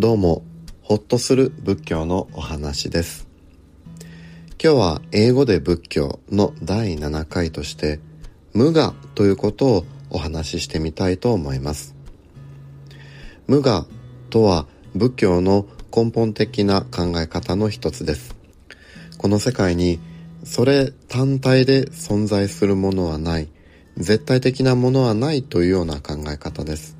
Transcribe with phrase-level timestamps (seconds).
[0.00, 0.42] どうも、
[0.80, 3.28] ほっとする仏教のお話です。
[4.52, 8.00] 今日は英語で仏教の第7回として、
[8.54, 11.94] 無我ということをお話ししてみたいと思います。
[13.46, 13.86] 無我
[14.30, 18.34] とは仏教の根本的な考え方の一つです。
[19.18, 20.00] この世界に
[20.44, 23.50] それ単体で存在するものはない、
[23.98, 26.96] 絶対的なものはないというような考え方です。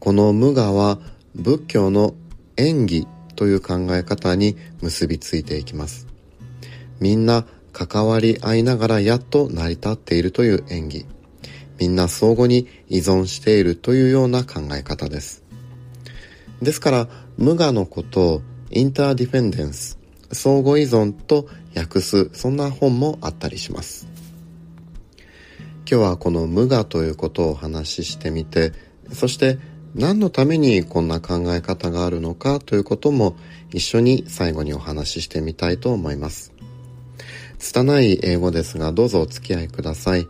[0.00, 0.98] この無我は
[1.34, 2.14] 仏教の
[2.56, 6.06] 演技という考え方に結びついていきます。
[7.00, 11.06] みんな関わり合いながらやっと成り立っているという演技。
[11.78, 15.42] みんな相互に依存しているというような考え方です。
[16.60, 19.98] ですから、無我のことをインターディフェンデンス、
[20.30, 24.06] 相互依存と訳す、そんな本もあったりします。
[25.90, 28.72] 今日はこの無我ということをお話ししてみて、
[29.12, 29.58] そして
[29.94, 33.36] 何のためにこんな考え方があるのかということも
[33.72, 36.52] 一緒に最後にお話ししてみたいと思います。
[37.58, 40.26] 拙い英語ですがどうぞお付き合いください。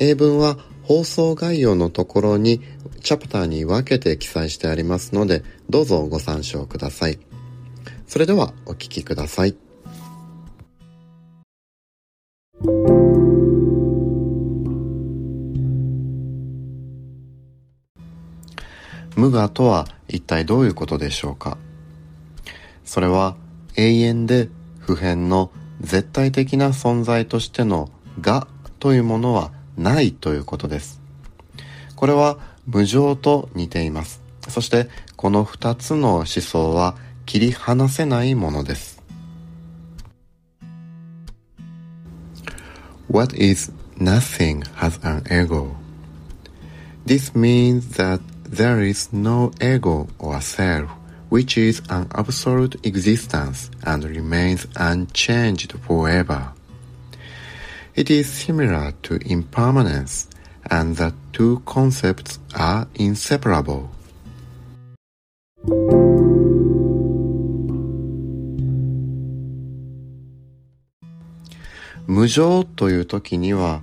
[0.00, 2.60] 英文は放送概要のところに
[3.02, 7.18] チャプターに分けて記載してありますのでどうぞご参照ください。
[8.06, 9.67] それではお聞きください。
[19.18, 21.58] 無我とは一体どういうことでしょうか？
[22.84, 23.34] それは
[23.74, 27.90] 永遠で普遍の絶対的な存在としての
[28.24, 28.46] 我
[28.78, 31.00] というものはないということです。
[31.96, 34.22] これは無常と似ています。
[34.46, 36.94] そしてこの二つの思想は
[37.26, 39.02] 切り離せないものです。
[43.10, 45.72] What is nothing has an ego?
[47.04, 50.89] This means that there is no ego or self,
[51.29, 56.51] which is an absolute existence and remains unchanged forever.
[57.95, 60.27] It is similar to impermanence,
[60.69, 63.89] and the two concepts are inseparable.
[72.05, 73.81] 無常という時には、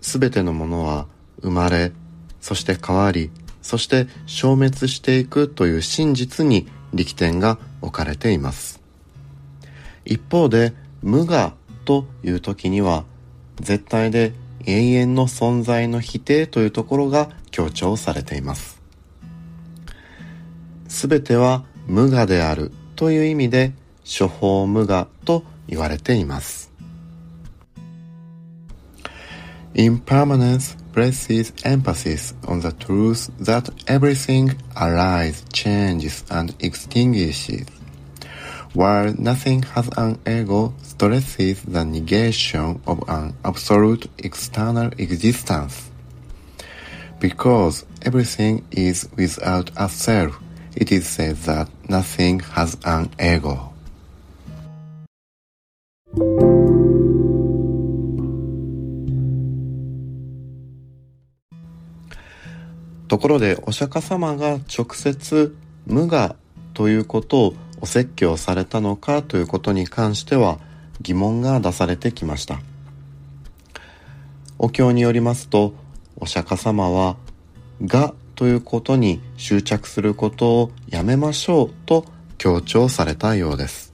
[0.00, 1.06] すべてのものは
[1.42, 1.92] 生まれ、
[2.40, 3.30] そして変わり、
[3.65, 8.79] そして消滅していくという真実に力点が置かれています。
[10.05, 13.05] 一方で無我という時には
[13.59, 14.33] 絶対で
[14.67, 18.79] 永遠の存在の否定というところが強調されています。
[20.87, 23.73] すべては無我であるという意味で
[24.05, 26.71] 処方無我と言われています。
[29.73, 37.67] Impermanence places emphasis on the truth that everything arises, changes, and extinguishes,
[38.73, 45.91] while nothing has an ego stresses the negation of an absolute external existence.
[47.19, 50.39] Because everything is without a self,
[50.77, 53.74] it is said that nothing has an ego.
[63.15, 65.55] ところでお釈迦様が直接
[65.85, 66.35] 無我
[66.73, 70.59] ということをお説教されたのかということに関しては
[70.99, 72.59] 疑問が出されてきました。
[74.59, 75.73] お経によりますと
[76.17, 77.15] お釈迦様は
[77.79, 82.03] 我ということに執着することをやめましょうと
[82.37, 83.93] 強調されたようです。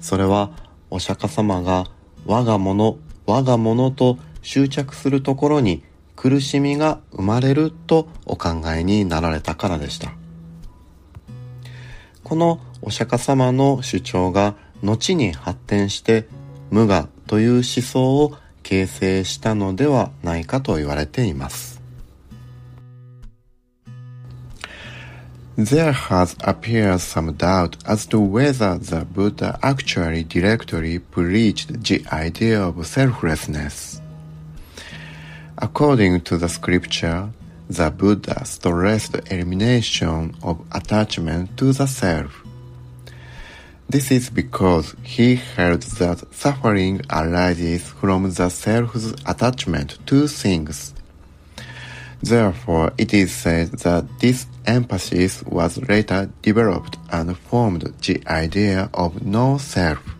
[0.00, 0.52] それは
[0.88, 1.84] お釈迦様が
[2.24, 2.96] 我が物
[3.26, 5.84] 我が物と執着するところに
[6.20, 10.14] 苦しみが生まれるとお考えになられたからでした。
[12.24, 16.26] このお釈迦様の主張が後に発展して
[16.72, 18.34] 無我という思想を
[18.64, 21.80] 形成したのではないかと言われています。
[25.56, 32.84] There has appeared some doubt as to whether the Buddha actually directly preached the idea of
[32.84, 34.07] selflessness.
[35.60, 37.30] According to the scripture,
[37.68, 42.44] the Buddha stressed the elimination of attachment to the self.
[43.88, 50.94] This is because he held that suffering arises from the self's attachment to things.
[52.22, 59.26] Therefore, it is said that this emphasis was later developed and formed the idea of
[59.26, 60.17] no self.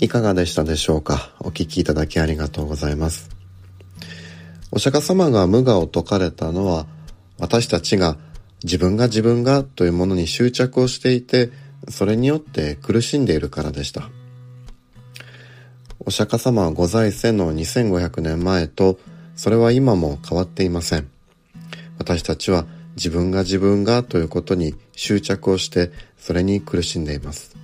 [0.00, 1.32] いかがでしたでしょうか？
[1.40, 3.30] お聞きいただきありがとうございます。
[4.70, 6.86] お釈迦様が無我を説かれたのは、
[7.38, 8.16] 私たちが
[8.62, 11.50] 自分が自分がというものに執着をしていて、
[11.88, 14.08] それによって苦しんでいるからでした。
[15.98, 19.00] お釈迦様はご在世の2500年前と、
[19.34, 21.10] それは今も変わっていません。
[21.98, 27.56] 私たちは自分が自分がということに執着をして、それに苦しんでいます。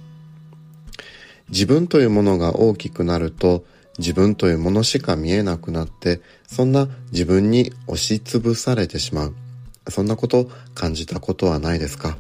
[1.51, 3.65] 自分というものが大きくなると、
[3.99, 9.35] 自分というものしか見えなくなって、そんな自分に押しつぶされてしまう。
[9.89, 12.17] そんなこと感じたことはないですか？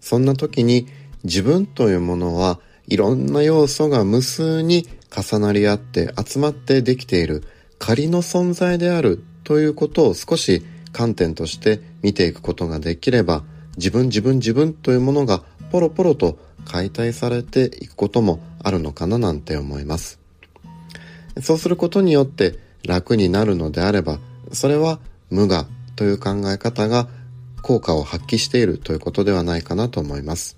[0.00, 0.86] そんな時に
[1.24, 7.42] 自分というものはいろんな要素が無数に重なり合って集まってできている
[7.78, 10.62] 仮の存在であるということを少し
[10.92, 13.42] 観点として見ていくことができれば
[13.76, 20.20] 自分自分自分というものがポロポロと解体されていくこともあるのかななんて思います。
[21.40, 24.18] そうすることによって楽になるのであれば
[24.52, 24.98] それは
[25.30, 27.08] 無我という考え方が
[27.62, 30.56] 効果を発揮しているということではないかなと思います。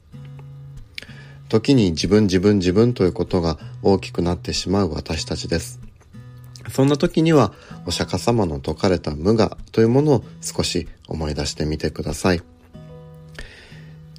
[1.48, 5.80] 時に自分自分自分ということが大きくなってしまう私たちです。
[6.70, 7.52] そんな時には
[7.86, 12.42] お釈迦様の説かれた無我というものを少し思い出してみてください。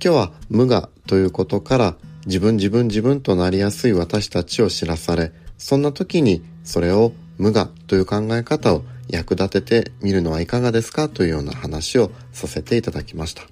[0.03, 1.95] 今日は無我ということから
[2.25, 13.44] 自分自分自分となりやすい私たちを知らされ、そんな時にそれを無我という考え方を役立ててみるのはいかがですかというような話をさせていただきました。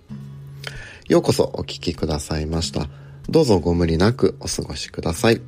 [1.07, 2.87] ようこそお聞きくださいました。
[3.29, 5.41] どうぞご無理なくお過ごしください。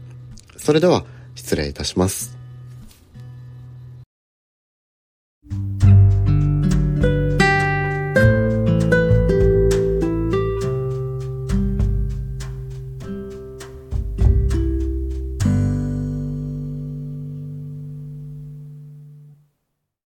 [0.58, 2.41] それでは失礼いたします。